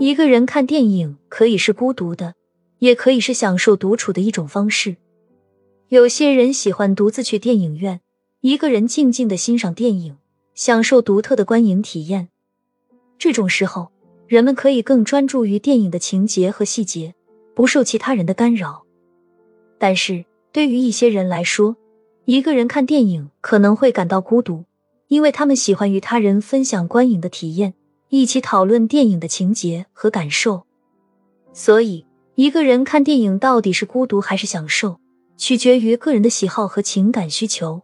[0.00, 2.32] 一个人看电影可以是孤独的，
[2.78, 4.96] 也可以是享受独处的一种方式。
[5.88, 8.00] 有些人喜欢独自去电影院，
[8.40, 10.16] 一个人静静的欣赏电影，
[10.54, 12.30] 享受独特的观影体验。
[13.18, 13.92] 这种时候，
[14.26, 17.14] 人们可以更专注于电影的情节和细节，
[17.54, 18.86] 不受其他人的干扰。
[19.78, 21.76] 但是对于一些人来说，
[22.24, 24.64] 一个人看电影可能会感到孤独，
[25.08, 27.74] 因为他们喜欢与他人分享观影的体验，
[28.10, 30.66] 一起讨论电影的情节和感受。
[31.52, 35.00] 所以，一个人看电影到底是孤独还是享受？
[35.36, 37.82] 取决于个人的喜好和情感需求。